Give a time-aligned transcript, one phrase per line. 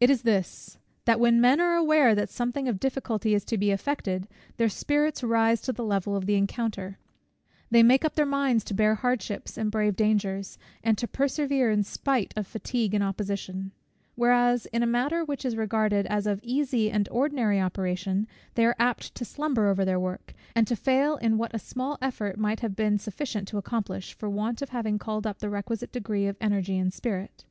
[0.00, 3.70] It is this that when men are aware that something of difficulty is to be
[3.70, 4.26] effected,
[4.56, 6.98] their spirits rise to the level of the encounter;
[7.70, 11.84] they make up their minds to bear hardships and brave dangers, and to persevere in
[11.84, 13.70] spite of fatigue and opposition:
[14.16, 18.26] whereas in a matter which is regarded as of easy and ordinary operation,
[18.56, 21.96] they are apt to slumber over their work, and to fail in what a small
[22.02, 25.92] effort might have been sufficient to accomplish, for want of having called up the requisite
[25.92, 27.44] degree of energy and spirit.